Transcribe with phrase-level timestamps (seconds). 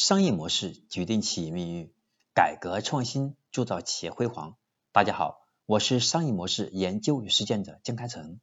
[0.00, 1.92] 商业模式决定企业命运，
[2.32, 4.56] 改革创新铸造企业辉煌。
[4.92, 8.40] 大家好，我是商业模式研究与实践者江开成，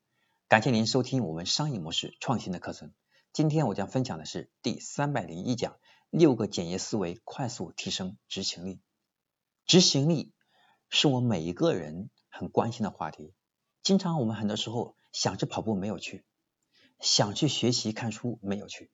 [0.47, 2.93] 感谢您收听我们商业模式创新的课程。
[3.33, 5.79] 今天我将分享的是第三百零一讲：
[6.11, 8.79] 六个简约思维，快速提升执行力。
[9.65, 10.35] 执行力
[10.89, 13.33] 是我每一个人很关心的话题。
[13.81, 16.23] 经常我们很多时候想去跑步没有去，
[16.99, 18.91] 想去学习看书没有去，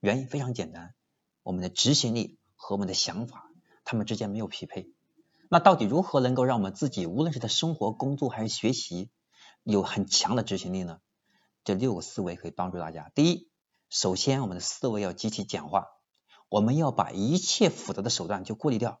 [0.00, 0.94] 原因非常简单。
[1.48, 3.50] 我们的执行力和我们的想法，
[3.82, 4.92] 他们之间没有匹配。
[5.48, 9.10] 那到底如何能够让我们自己，无论是在生活、工作还是学习，
[9.62, 11.00] 有很强的执行力呢？
[11.64, 13.10] 这六个思维可以帮助大家。
[13.14, 13.48] 第一，
[13.88, 15.86] 首先我们的思维要极其简化，
[16.50, 19.00] 我们要把一切复杂的手段就过滤掉。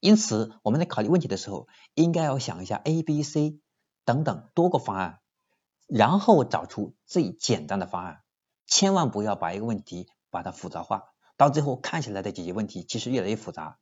[0.00, 3.60] 因此，我们在考虑问题的时候，应该要想一下 A、B、C
[4.04, 5.20] 等等多个方案，
[5.86, 8.22] 然后找出最简单的方案。
[8.66, 11.04] 千万不要把一个问题把它复杂化。
[11.40, 13.78] 到最后看起来的解决问题其实越来越复杂，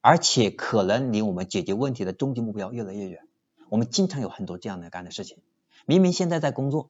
[0.00, 3.28] 而且可能离我们解决问题的终极目标越来越远。
[3.68, 5.42] 我们经常有很多这样的干的事情，
[5.84, 6.88] 明明现在在工作，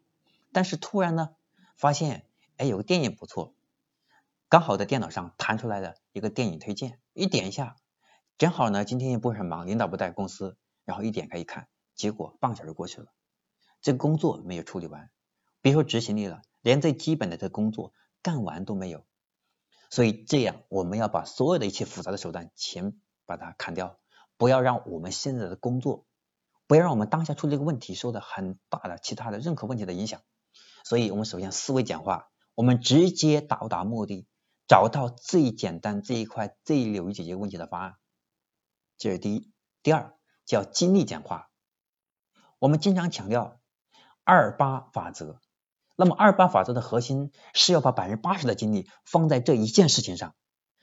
[0.52, 1.30] 但是突然呢
[1.76, 2.22] 发现，
[2.58, 3.54] 哎，有个电影不错，
[4.48, 7.74] 刚好在电脑上弹出来的一个电影推荐，一点一下，
[8.38, 13.08] 正好呢今天也不是很忙，领导不在公司，然后一点开一看，结果半小时过去了，
[13.82, 15.10] 这个工作没有处理完，
[15.60, 19.04] 别说执行力了，连最基本的这工作干完都没有。
[19.94, 24.00] 所以这样，我们要把所有的一切复杂的手段全把它砍掉，
[24.36, 26.04] 不要让我们现在的工作，
[26.66, 30.20] 不要让我们当下出这个问题受到很大的其他的任何问题的影响。
[30.82, 34.26] 所以我们首先思维简化，我们直接到达目的，
[34.66, 37.94] 找到最简单这一块最容易解决问题的方案。
[38.98, 39.52] 这是第一。
[39.84, 41.50] 第二叫精力简化，
[42.58, 43.60] 我们经常强调
[44.24, 45.40] 二八法则。
[45.96, 50.34] 那么二八法则的核心是要把百分之八十的精力放在这一件事情上，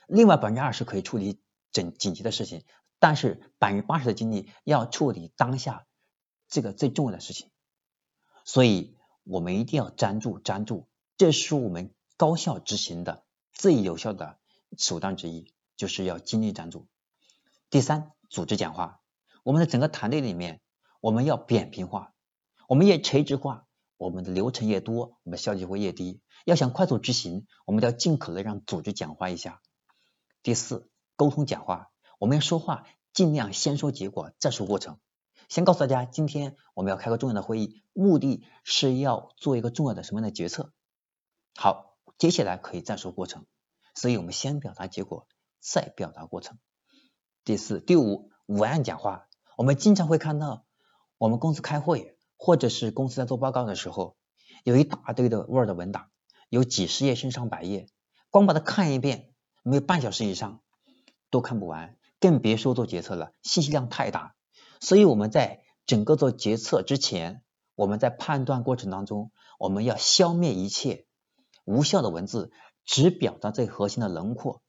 [0.08, 2.64] 另外百分之二十可以处理整紧急的事情，
[3.00, 5.86] 但是百分之八十的精力要处理当下
[6.48, 7.49] 这个最重要的事情。
[8.45, 14.39] 所以我们一定要专注专注，这是我们高效执行的最有效的
[14.78, 16.88] 手段之一，就是要精力专注。
[17.70, 19.02] 第三，组织简化，
[19.43, 20.61] 我们的整个团队里面
[21.02, 22.14] 我们要扁平化，
[22.67, 23.67] 我们要垂直化。
[24.02, 26.23] 我们的流程越多，我们效率会越低。
[26.44, 29.62] 要想快速执行，我们要尽可能让组织简化一下。
[30.42, 34.98] 第四，沟通简化，我们要说话尽量先说结果再说过程。
[35.50, 40.73] 先告诉大家，今天我们要开个重要的会议，目的是要做一个重要的什么样的决策。
[41.54, 43.45] 好，接下来可以再说过程。
[43.94, 45.28] 所以我们先表达结果，
[45.60, 46.58] 再表达过程。
[47.44, 49.28] 第四、第五，文案讲话。
[49.58, 50.66] 我们经常会看到
[51.20, 52.17] 我们公司开会。
[52.44, 54.16] 或者是公司在做报告的时候，
[54.64, 56.10] 有一大堆的 Word 文档，
[56.50, 57.86] 有几十页甚至上百页，
[58.32, 59.32] 光把它看一遍，
[59.62, 60.60] 没有半小时以上
[61.30, 64.34] 都看不完，更别说做决策了，信息量太大。
[64.80, 67.44] 所以我们在整个做决策之前，
[67.76, 71.06] 我们在判断过程当中，我们要消灭一切
[71.64, 72.52] 无效的文字，
[72.86, 74.64] 只表达最核心的轮廓。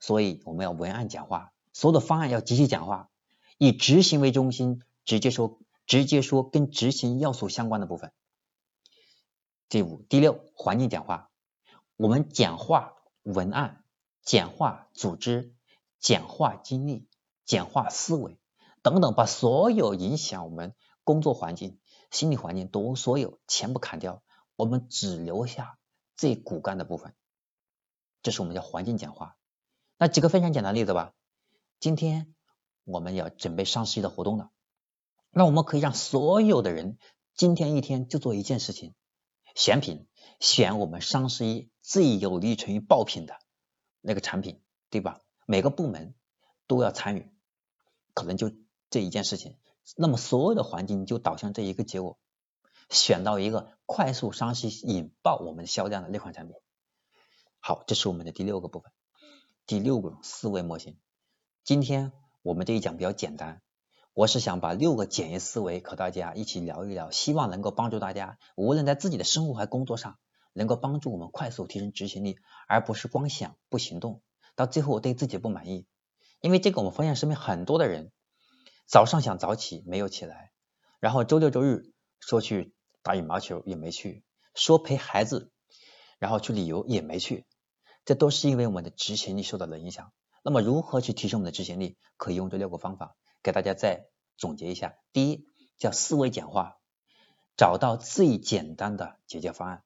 [0.00, 3.10] 所以我们要文案讲话，所有的方案要极其简化，
[3.58, 5.60] 以执行为中心，直接说。
[5.88, 8.12] 直接说跟执行要素相关的部分。
[9.70, 11.30] 第五、第六，环境简化，
[11.96, 13.82] 我们简化文案，
[14.22, 15.54] 简化组织，
[15.98, 17.08] 简化精力，
[17.46, 18.38] 简化思维
[18.82, 24.22] 等等，把所有影响我们工作环境、心理环境都所有全部砍掉，
[24.56, 25.78] 我们只留下
[26.16, 27.14] 最骨干的部分，
[28.22, 29.36] 这是我们叫环境简化。
[29.96, 31.14] 那几个非常简单的例子吧，
[31.80, 32.34] 今天
[32.84, 34.50] 我们要准备上市的活动了。
[35.30, 36.98] 那我们可以让所有的人
[37.34, 38.94] 今天一天就做一件事情，
[39.54, 40.06] 选品，
[40.40, 43.38] 选我们双十一最有利于爆品的
[44.00, 45.20] 那个产品，对吧？
[45.46, 46.14] 每个部门
[46.66, 47.30] 都要参与，
[48.14, 48.50] 可能就
[48.90, 49.56] 这一件事情，
[49.96, 52.18] 那么所有的环境就导向这一个结果，
[52.90, 56.56] 选到一个快速双十一引爆我们销量的那款产品。
[57.60, 58.90] 好，这是我们的第六个部分，
[59.66, 60.98] 第六个思维模型。
[61.64, 63.62] 今天我们这一讲比较简单。
[64.18, 70.18] 我是想把六个简易思维和大家一起聊一聊，希望能够帮助大家，无论在自己的生活还工作上，
[70.52, 72.36] 能够帮助我们快速提升执行力，
[72.66, 74.20] 而不是光想不行动，
[74.56, 75.86] 到最后对自己不满意。
[76.40, 78.10] 因为这个，我们发现身边很多的人，
[78.88, 80.50] 早上想早起没有起来，
[80.98, 82.74] 然后周六周日说去
[83.04, 85.52] 打羽毛球也没去，说陪孩子，
[86.18, 87.46] 然后去旅游也没去，
[88.04, 90.10] 这都是因为我们的执行力受到了影响。
[90.42, 91.96] 那么，如何去提升我们的执行力？
[92.16, 93.14] 可以用这六个方法。
[93.48, 95.46] 给大家再总结一下：第一，
[95.78, 96.76] 叫思维简化，
[97.56, 99.78] 找到最简单的解决方案；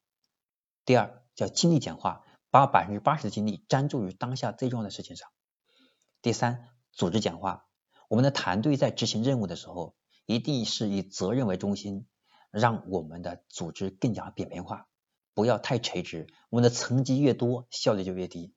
[0.85, 5.31] 第二，叫精力简化，把百分之八十的精力专注于当下最重要的事情上。
[6.23, 7.69] 第三，组织简化。
[8.09, 9.95] 我们的团队在执行任务的时候，
[10.27, 12.09] 一定是以责任为中心，
[12.51, 14.89] 让我们的组织更加扁平化，
[15.35, 16.27] 不要太垂直。
[16.51, 18.53] 我们的层级越多，效率就越低。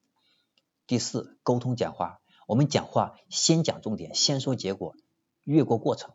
[0.87, 2.21] 第四，沟通简化。
[2.47, 4.95] 我们讲话先讲重点，先说结果，
[5.43, 6.13] 越过过程。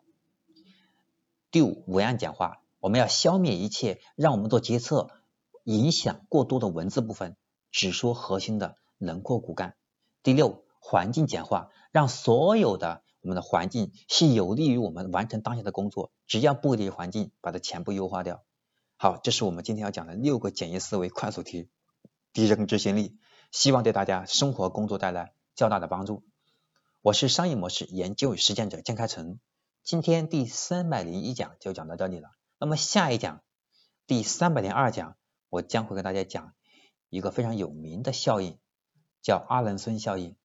[1.51, 2.61] 第五，文案讲话。
[2.79, 5.11] 我们要消灭一切让我们做决策
[5.65, 7.35] 影响过多的文字部分，
[7.69, 9.75] 只说核心的，轮廓骨干。
[10.23, 18.41] 第六，环境简化，让所有的我们的环境是有利于我们完成当下的工作，只要不利于环境，把它全部优化掉。
[18.97, 21.69] 好，这是我们今天要讲的六个简易思维快速题，
[22.33, 23.15] 提升执行力，
[23.51, 26.23] 希望对大家生活工作带来较大的帮助。
[27.01, 29.39] 我是商业模式研究与实践者江开成，
[29.83, 32.31] 今天第三百零一讲就讲到这里了。
[32.57, 33.43] 那么下一讲
[34.07, 35.15] 第三百零二讲，
[35.49, 36.55] 我将会跟大家讲
[37.09, 38.57] 一个非常有名的效应，
[39.21, 40.35] 叫阿伦森效应，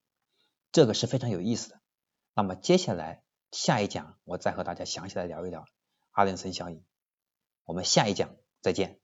[0.71, 1.81] 这个是非常有意思的。
[2.35, 3.23] 那么接下来
[3.53, 5.65] 下一讲，我再和大家详细的聊一聊
[6.11, 6.85] 阿伦森效应。
[7.65, 9.01] 我们下一讲再见。